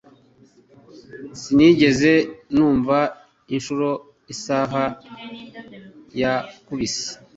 Sinigeze 1.41 2.11
numva 2.55 2.97
inshuro 3.55 3.89
isaha 4.33 4.83
yakubise 6.21 7.05